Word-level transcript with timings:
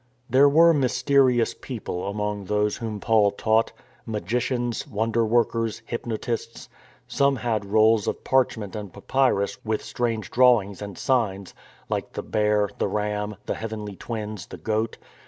There 0.27 0.49
were 0.49 0.73
mysterious 0.73 1.53
people 1.53 2.07
among 2.07 2.45
those 2.45 2.77
whom 2.77 2.99
Paul 2.99 3.29
taught, 3.29 3.71
magicians, 4.03 4.87
wonder 4.87 5.23
workers, 5.23 5.83
hypnotists. 5.85 6.69
Some 7.07 7.35
had 7.35 7.65
rolls 7.71 8.07
of 8.07 8.23
parchment 8.23 8.75
and 8.75 8.91
papyrus 8.91 9.63
with 9.63 9.83
strange 9.83 10.31
drawings 10.31 10.81
and 10.81 10.97
signs, 10.97 11.53
like 11.87 12.13
the 12.13 12.23
Bear, 12.23 12.69
the 12.79 12.87
Ram, 12.87 13.35
the 13.45 13.53
Heavenly 13.53 13.95
Twins, 13.95 14.47
the 14.47 14.57
Goat. 14.57 14.97